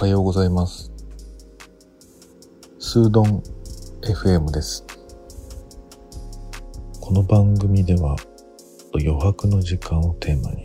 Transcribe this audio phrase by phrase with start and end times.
[0.00, 0.90] はようございます。
[2.78, 3.42] スードン
[4.00, 4.86] FM です。
[7.02, 8.16] この番組では
[8.94, 10.62] 余白の時間をテーマに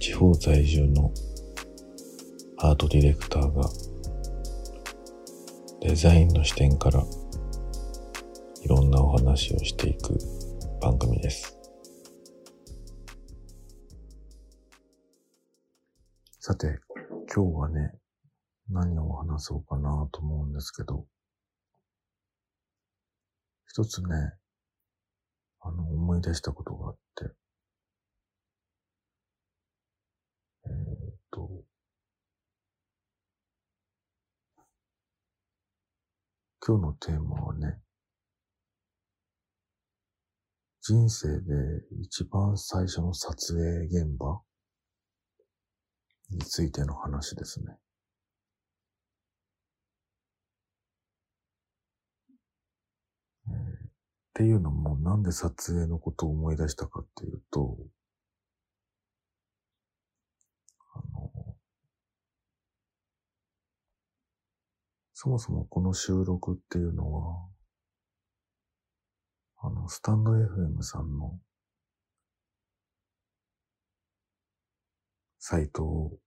[0.00, 1.12] 地方在住の
[2.58, 3.70] アートディレクターが
[5.82, 7.04] デザインの視点から
[8.60, 10.18] いろんなお話をしていく
[10.80, 11.61] 番組です。
[16.44, 16.80] さて、
[17.32, 17.92] 今日はね、
[18.68, 21.06] 何を話そうかなと思うんですけど、
[23.68, 24.08] 一つね、
[25.60, 27.32] あの、思い出したことがあって、
[30.66, 31.48] えーっと、
[36.66, 37.78] 今日のテーマはね、
[40.80, 41.44] 人生で
[42.00, 44.42] 一番最初の撮影現場。
[46.32, 47.76] についての話ですね。
[53.48, 53.92] えー
[54.32, 57.76] っていうのも、なんで撮影のことを思い出したかっていうと、
[60.94, 61.56] あの、
[65.12, 67.46] そもそもこの収録っていうのは、
[69.58, 71.38] あの、スタンド FM さんの
[75.44, 76.18] サイトを、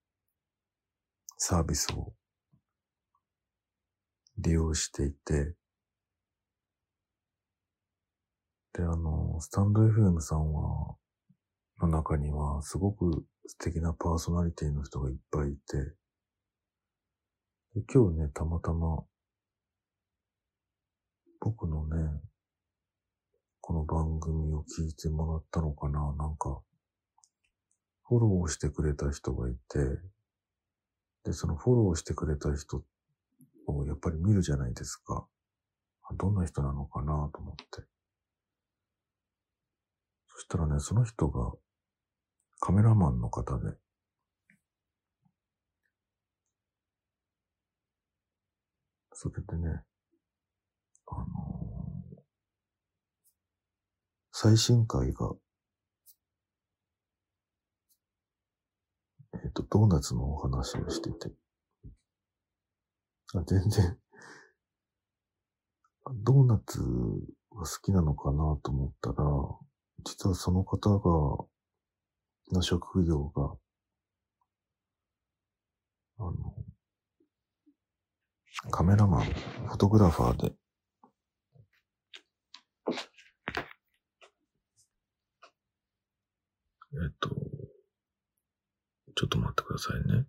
[1.37, 2.13] サービスを
[4.37, 5.55] 利用していて、
[8.73, 10.97] で、あの、スタンド FM さんは、
[11.79, 15.77] の中には、すごく素敵なパーソナリティの人がいっぱいいて、
[17.73, 19.01] で今日ね、たまたま、
[21.39, 22.19] 僕のね、
[23.61, 26.61] この番組を聞いてもらったのかななんか、
[28.07, 29.79] フォローしてくれた人がいて、
[31.23, 32.83] で、そのフォローしてくれた人
[33.67, 35.27] をやっぱり見るじゃないですか。
[36.17, 37.65] どんな人なのかなと思って。
[40.27, 41.53] そしたらね、その人が
[42.59, 43.75] カメラマンの方で、
[49.13, 49.81] それでね、
[51.07, 51.75] あのー
[54.37, 55.31] 最新回が、
[59.45, 61.31] えっ、と、ドーナツのお話をしてて、
[63.35, 63.95] あ全然、
[66.23, 69.23] ドーナツが好きなのかなと思ったら、
[70.03, 71.45] 実はその方が、
[72.53, 73.55] の職業が、
[76.17, 76.55] あの、
[78.71, 80.53] カメラマン、フォトグラファーで、
[86.93, 87.54] えっと、
[89.15, 90.25] ちょっと待ってくださいね。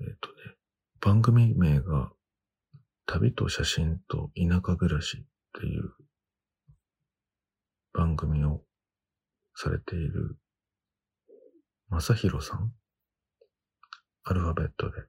[0.00, 0.34] えっとね、
[1.00, 2.12] 番組名が、
[3.06, 5.94] 旅と写真と田舎暮らしっていう
[7.92, 8.64] 番組を
[9.54, 10.36] されている、
[11.88, 12.72] まさひろさん？
[14.24, 15.02] アルファベットで。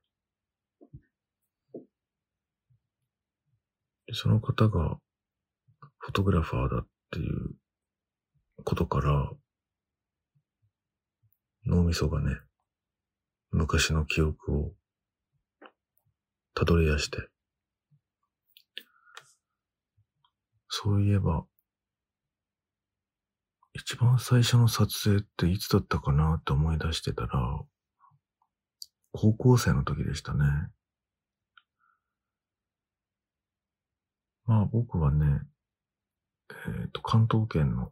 [4.05, 4.99] でその方が
[5.99, 7.55] フォトグラファーだっていう
[8.63, 9.31] ことから、
[11.65, 12.39] 脳みそがね、
[13.51, 14.73] 昔の記憶を
[16.53, 17.27] たどり出して、
[20.69, 21.45] そういえば、
[23.73, 27.61] 一番最初の撮影っていつだったかなって思い出してたら、
[29.11, 30.45] 高校生の時でしたね。
[34.45, 35.41] まあ僕はね、
[36.49, 37.91] えっ、と、関東圏の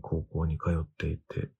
[0.00, 1.50] 高校に通っていて、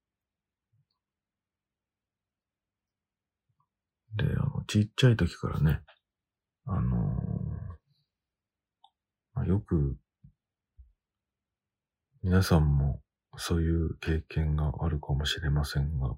[4.14, 5.80] で、あの、ちっちゃい時からね、
[6.66, 7.72] あのー
[9.34, 9.96] まあよく、
[12.22, 13.00] 皆さんも
[13.36, 16.14] そういう経験があるかもしれませんが、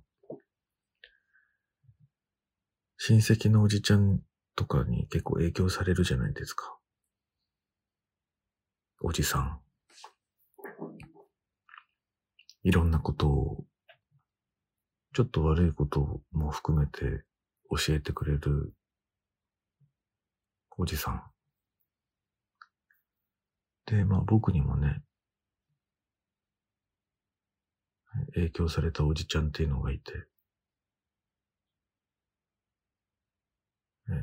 [2.99, 4.21] 親戚のおじちゃん
[4.57, 6.77] とかに結構影響されるじゃないですか。
[9.07, 9.61] おじさん。
[12.63, 13.67] いろんなことを、
[15.13, 17.23] ちょっと悪いことも含めて
[17.69, 18.73] 教えてくれる
[20.79, 21.23] おじさん。
[23.85, 25.03] で、まあ僕にもね、
[28.33, 30.13] 影響されたおじちゃんっていうのがいて、
[34.09, 34.15] えー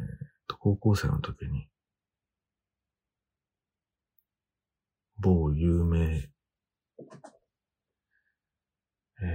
[0.48, 1.70] と、高校生の時に、
[5.22, 6.30] 某有名、
[9.22, 9.32] え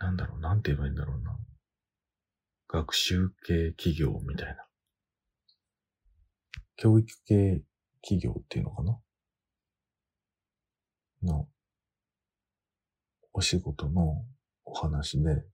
[0.00, 1.38] ー、なんだろう、なんて言えばいいんだろうな。
[2.68, 4.66] 学習系企業みたいな。
[6.76, 7.62] 教育系
[8.02, 8.98] 企業っていうのかな？
[11.22, 11.48] の、
[13.32, 14.24] お仕事の
[14.64, 15.44] お話で、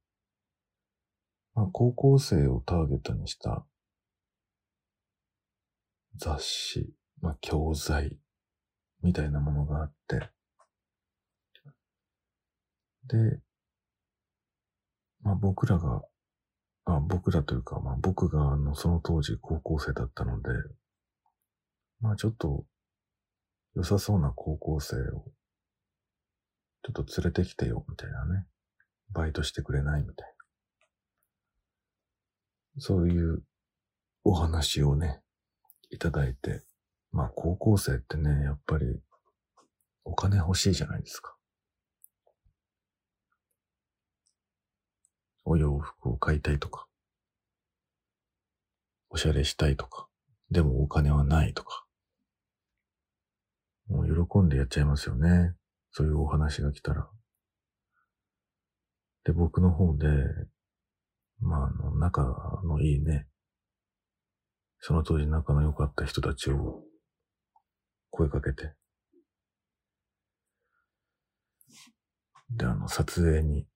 [1.55, 3.67] まあ、高校生をターゲットにした
[6.17, 8.19] 雑誌、まあ、教材
[9.03, 10.31] みたいなものがあって、
[13.05, 13.41] で、
[15.23, 16.03] まあ、僕らが、
[16.85, 20.49] あ僕らというか、まあ、僕があのその当時高校生だったので、
[22.01, 22.65] まあちょっと
[23.75, 25.25] 良さそうな高校生を
[26.83, 28.47] ちょっと連れてきてよみたいなね。
[29.11, 30.29] バイトしてくれないみたい
[32.77, 32.81] な。
[32.81, 33.43] そういう
[34.25, 35.21] お話をね、
[35.91, 36.63] いただいて、
[37.13, 39.01] まあ高校生ってね、やっぱり
[40.05, 41.37] お金欲しいじゃないですか。
[45.45, 46.87] お洋服を買いたいとか、
[49.11, 50.09] おしゃれしたいとか、
[50.51, 51.87] でもお金はないとか。
[53.89, 55.55] もう喜んでやっちゃいますよね。
[55.93, 57.09] そういうお話が来たら。
[59.25, 60.07] で、僕の方で、
[61.41, 63.27] まあ、あの、仲のいいね、
[64.81, 66.83] その当時仲の良かった人たちを
[68.11, 68.75] 声かけて、
[72.51, 73.67] で、あの、撮影に、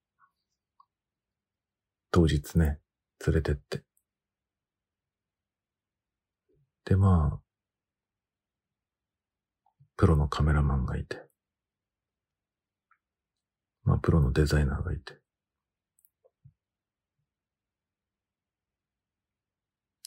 [2.11, 2.79] 当日ね、
[3.25, 3.83] 連れてって。
[6.85, 7.39] で、まあ、
[9.95, 11.21] プロのカメラマンがいて、
[13.83, 15.22] まあ、プロのデザイナーがいて、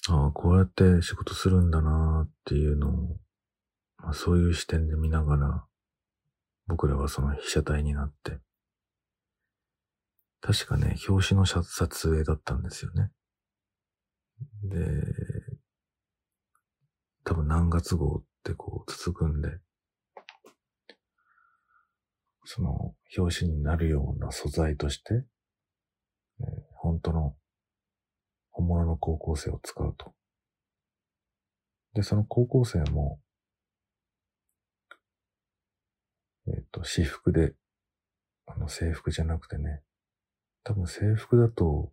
[0.09, 2.93] ああ、こうやって仕事するんだなっていうのを、
[3.99, 5.65] まあ、そういう視点で見ながら、
[6.69, 8.39] 僕らはその被写体になって、
[10.41, 13.11] 確かね、表紙の撮影だったんですよね。
[14.63, 14.79] で、
[17.25, 19.59] 多分何月号ってこう続くんで、
[22.45, 25.25] その表紙になるような素材として、
[26.41, 27.35] えー、本当の
[28.57, 30.15] 本物の高校生を使うと。
[31.93, 33.21] で、その高校生も、
[36.47, 37.53] えっ、ー、と、私服で、
[38.47, 39.83] あの制服じゃなくてね、
[40.65, 41.93] 多分制服だと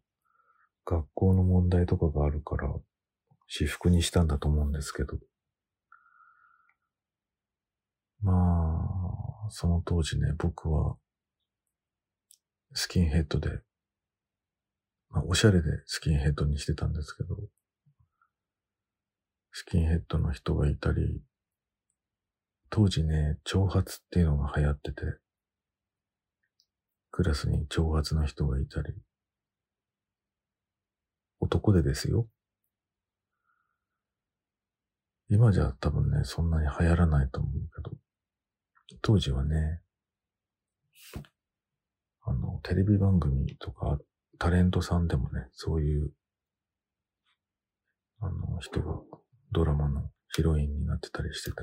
[0.85, 2.73] 学校の問題とかがあるから
[3.47, 5.17] 私服にしたんだと思うんですけど、
[8.21, 8.31] ま
[9.47, 10.95] あ、その当時ね、僕は、
[12.73, 13.49] スキンヘッドで、
[15.13, 17.37] まあ、おしゃれでスキンヘッドにしてたんですけど、
[19.51, 21.21] スキンヘッドの人がいたり、
[22.71, 25.03] 当時ね、長髪っていうのが流行ってて、
[27.11, 28.95] クラスに長髪の人がいたり、
[31.39, 32.27] 男でですよ。
[35.29, 37.95] 今じゃ多分ね、そんなに流行らないと思うけど、
[39.03, 39.81] 当時はね、
[42.23, 43.99] あの、テレビ番組とか、
[44.43, 46.11] タレントさんでもね、そういう、
[48.19, 48.99] あの、人が
[49.53, 51.55] ドラマのヒロインになってたりしてて、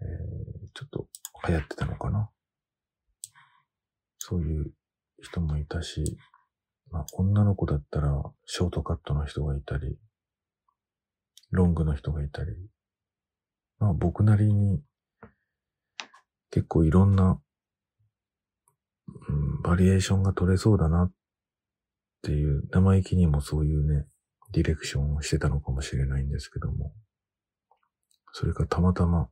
[0.00, 1.08] えー、ちょっと
[1.48, 2.30] 流行ってたのかな。
[4.18, 4.72] そういう
[5.20, 6.04] 人もいたし、
[6.92, 9.98] まあ、女の子だったら、ショートカットの人がいたり、
[11.50, 12.52] ロングの人がいたり、
[13.80, 14.80] まあ僕なりに
[16.52, 17.40] 結構いろんな、
[19.28, 21.12] うん、バリエーションが取れそうだなっ
[22.22, 24.06] ていう、生意気にもそういうね、
[24.52, 26.92] ディレクションをしてたのかもしれないんですけども、
[28.32, 29.28] それかたまたま、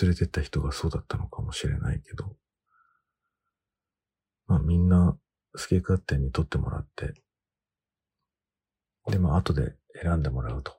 [0.00, 2.36] 連れてった人がそうだったのかもしれないけど、
[4.46, 5.16] まあみんな
[5.52, 7.14] 好き勝手に撮ってもらって、
[9.10, 10.78] で、まあ後で選んでもらうと。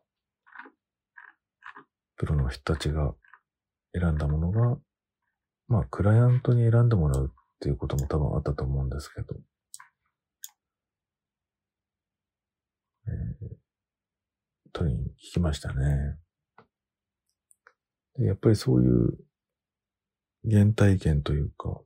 [2.18, 3.14] プロの人たちが
[3.94, 4.78] 選んだものが、
[5.72, 9.36] まあ、クライアントに選んでもらうっていうことも多分あったと思うんですけど、
[13.08, 13.56] えー、
[14.74, 16.18] 取りに聞きましたね。
[18.18, 19.18] でやっぱりそういう
[20.44, 21.80] 原体験というか、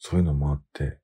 [0.00, 0.98] そういうのもあって、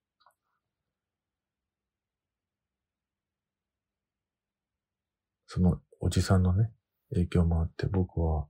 [5.47, 6.73] そのおじさんのね、
[7.11, 8.49] 影響もあって僕は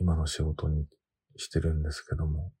[0.00, 0.88] 今の仕事に
[1.36, 2.52] してるんですけども、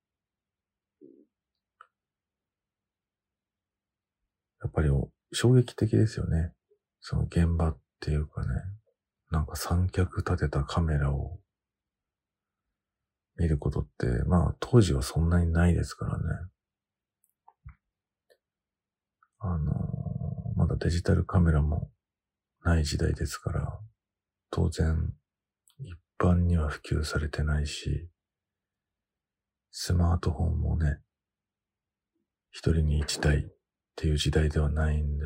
[4.62, 4.90] やっぱり
[5.32, 6.52] 衝撃的ですよね。
[7.00, 8.48] その現場っていうかね、
[9.30, 11.38] なんか三脚立てたカメラを
[13.36, 16.24] 見ることって、まあ当時はそんなにないですからね。
[19.38, 19.72] あの、
[20.56, 21.90] まだデジタルカメラも
[22.64, 23.78] ない時代ですから、
[24.50, 25.12] 当然
[25.78, 28.08] 一般には普及されてないし、
[29.70, 30.98] スマートフォンもね、
[32.50, 33.46] 一人に一台っ
[33.96, 35.24] ていう時代ではないんで、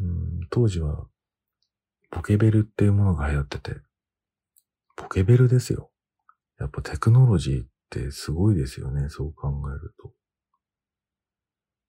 [0.00, 1.06] うん、当時は
[2.10, 3.76] ポケベルっていうものが流行ってて、
[4.96, 5.90] ポケベルですよ。
[6.58, 10.12] やっぱテクノロジーってすごいですよね、そう考えると。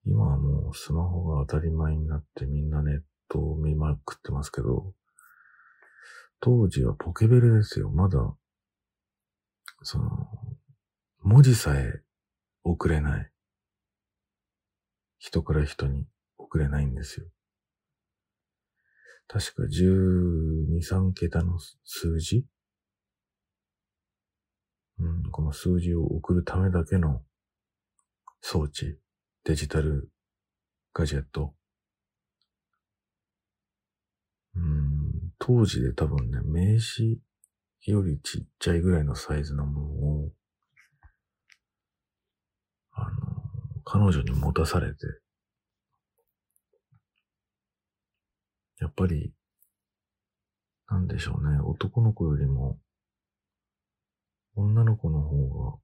[0.05, 4.93] 今はもうスマホが当たり前になってみんなネットを見まくってますけど、
[6.39, 7.91] 当時はポケベルですよ。
[7.91, 8.17] まだ、
[9.83, 10.27] その、
[11.23, 12.01] 文字さえ
[12.63, 13.31] 送れない。
[15.17, 16.07] 人から人に
[16.37, 17.27] 送れないんですよ。
[19.27, 22.45] 確か12、3桁の数字？
[24.99, 27.21] うん、この数字を送るためだけの
[28.41, 28.99] 装置、
[29.43, 30.11] デジタル
[30.93, 31.55] ガジェット。
[34.55, 37.17] うん、当時で多分ね、名刺
[37.89, 40.31] よりちっちゃいぐらいのサイズのものを、
[42.91, 43.09] あの、
[43.83, 45.07] 彼女に持たされて、
[48.79, 49.33] やっぱり、
[50.89, 52.77] なんでしょうね、男の子よりも、
[54.55, 55.79] 女の子の方が、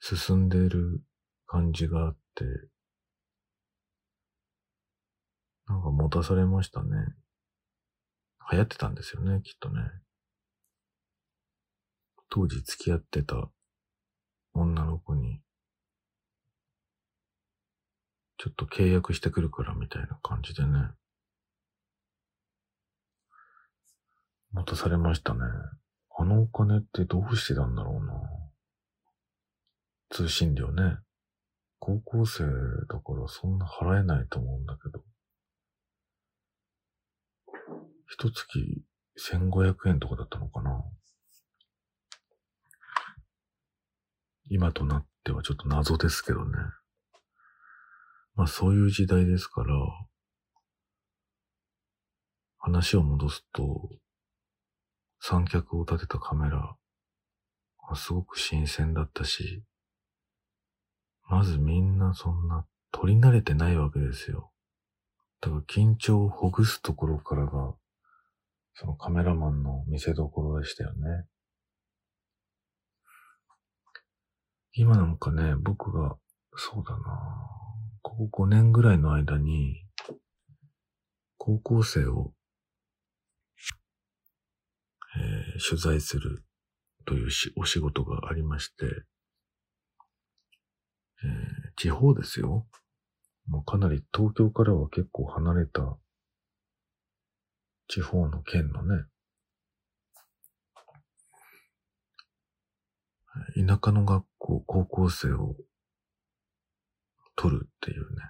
[0.00, 1.02] 進んでいる
[1.46, 2.44] 感じがあって、
[5.66, 6.88] なんか持たされましたね。
[8.50, 9.82] 流行ってたんですよね、きっとね。
[12.30, 13.48] 当時付き合ってた
[14.54, 15.40] 女の子に、
[18.38, 20.90] ちょっと契約してくるからみたいな感じでね。
[24.52, 25.40] 持たされましたね。
[26.16, 28.14] あのお金ってどうしてたんだろうな。
[30.10, 30.96] 通信料ね。
[31.78, 32.44] 高校生
[32.88, 35.04] だからそんな払えないと思うんだけど。
[38.10, 38.82] 一月
[39.30, 40.82] 1500円とかだったのかな。
[44.48, 46.52] 今となってはちょっと謎ですけどね。
[48.34, 49.74] まあそういう時代ですから、
[52.58, 53.90] 話を戻すと、
[55.20, 56.76] 三脚を立てたカメラ、
[57.94, 59.62] すごく新鮮だったし、
[61.28, 64.50] まずみんなそんな撮り慣れてないわけですよ。
[65.42, 67.74] だから緊張をほぐすところからが
[68.80, 71.26] そのカメラマンの見せどころでしたよね。
[74.72, 76.16] 今なんかね、僕が、
[76.56, 76.98] そうだな
[78.02, 79.84] ここ5年ぐらいの間に、
[81.38, 82.32] 高校生を、
[85.16, 86.44] えー、取材する
[87.04, 91.28] というしお仕事がありまして、えー、
[91.76, 92.68] 地方ですよ。
[93.48, 95.98] もうかなり東京からは結構離れた
[97.88, 99.04] 地方の県のね、
[103.54, 105.56] 田舎の学校、高校生を
[107.34, 108.22] 取るっていうね、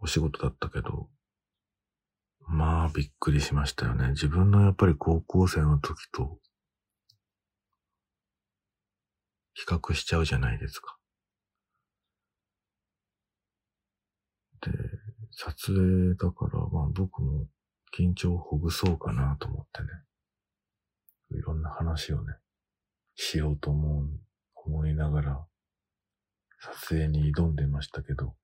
[0.00, 1.08] お仕事だったけど、
[2.46, 4.10] まあびっくりしましたよね。
[4.10, 6.38] 自分のやっぱり高校生の時と
[9.54, 10.96] 比較しちゃうじゃないですか。
[14.60, 14.70] で、
[15.42, 17.46] 撮影だから、まあ僕も
[17.96, 19.88] 緊張をほぐそうかなと思ってね。
[21.30, 22.34] いろんな話をね、
[23.14, 24.06] しようと思う、
[24.66, 25.46] 思いながら、
[26.60, 28.34] 撮影に挑んでましたけど、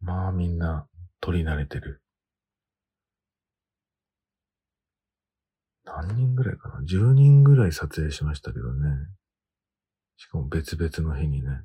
[0.00, 0.86] まあみんな
[1.22, 2.02] 撮り慣れてる。
[5.86, 8.90] 何人ぐらいかな ?10 人ぐらい撮影しましたけどね。
[10.18, 11.62] しかも別々の日にね。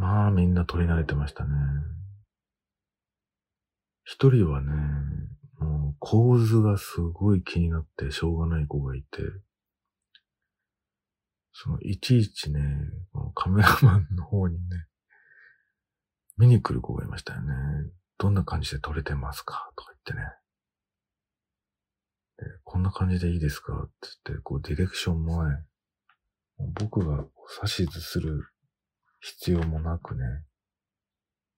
[0.00, 1.50] まあみんな撮り慣れてましたね。
[4.02, 4.72] 一人はね、
[5.58, 9.18] もう構図がすごい気になってしょうがない子がいて、
[11.52, 12.62] そのいちいちね、
[13.34, 14.60] カメラマンの方にね、
[16.38, 17.52] 見に来る子がいましたよね。
[18.16, 20.22] どんな感じで撮れてますかとか言って
[22.48, 22.50] ね。
[22.64, 25.62] こんな感じでいいですかって言って、こうディレクションもね、
[26.56, 27.26] 僕が
[27.78, 28.49] 指図する
[29.20, 30.24] 必要もなくね、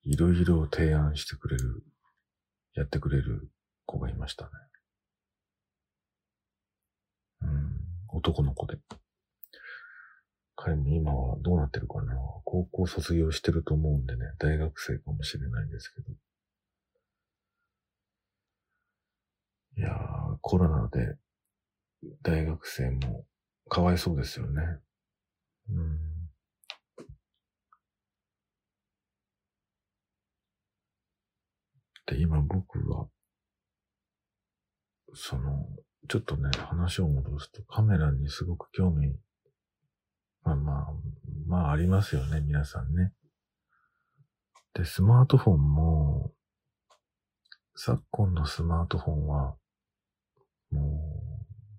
[0.04, 1.84] いろいろ提案してくれる、
[2.74, 3.50] やってくれる
[3.86, 4.50] 子がいましたね。
[7.42, 8.78] うん、男の子で。
[10.56, 12.14] 彼も今はどうなってるかな
[12.44, 16.12] 高校卒業してると思うんでね、大学生かもしれないんですけど。
[19.78, 21.16] いやー、コロナで
[22.22, 23.24] 大学生も
[23.68, 24.62] かわいそうですよね。
[25.70, 26.21] うん。
[32.12, 33.06] で、今僕は、
[35.14, 35.66] その、
[36.08, 39.16] ちょっとね、話を戻すとカメラにすごく興味、
[40.42, 40.86] まあまあ、
[41.46, 43.12] まあありますよね、皆さんね。
[44.74, 46.32] で、スマートフォンも、
[47.74, 49.56] 昨今のスマートフォンは、
[50.70, 51.22] も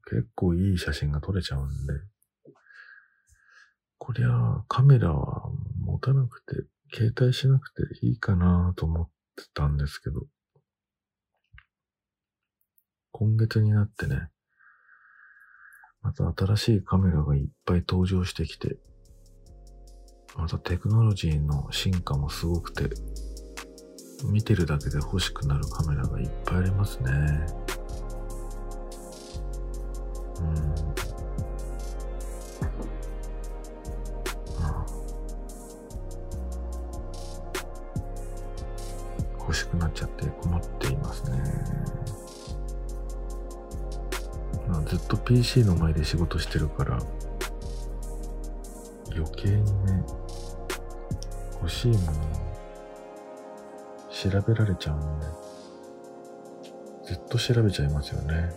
[0.08, 1.94] う、結構いい写真が撮れちゃうんで、
[4.00, 5.50] こりゃカメラは
[5.80, 6.56] 持たなくて、
[6.92, 10.26] 携帯しなくていいかなと思ってたんですけど、
[13.12, 14.30] 今月になってね、
[16.02, 18.78] また新しいカメラがいっぱい登場してきて、
[20.36, 22.90] またテクノロジーの進化もすごくて、
[24.26, 27.12] 見てるだけで欲しくなるカメラがいっぱいありますね。
[30.40, 30.93] うん。
[39.64, 41.42] しくなっちゃって困っていますね。
[44.68, 47.00] まあ、ずっと PC の前で仕事してるから、
[49.16, 50.04] 余計にね、
[51.62, 52.14] 欲しいものを
[54.12, 55.26] 調べられちゃうんで、
[57.06, 58.52] ずっと調べちゃいますよね。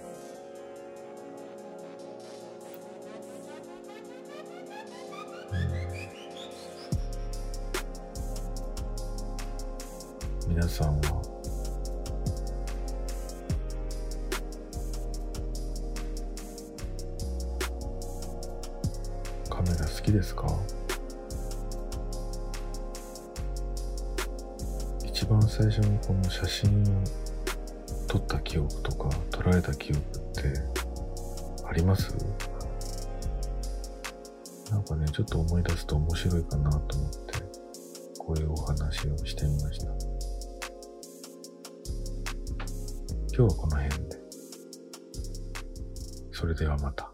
[10.78, 11.22] うん、皆さんは
[20.06, 20.46] きですか？
[25.04, 26.84] 一番最初にこの写真を
[28.06, 30.54] 撮った記憶とか捉えた記憶って
[31.66, 32.14] あります？
[34.70, 37.16] なんかね、ちょっと思い出すと面白いかなと思って、
[38.18, 40.15] こういうお話をしてみました。
[43.36, 44.16] 今日はこの辺で。
[46.32, 47.05] それではまた。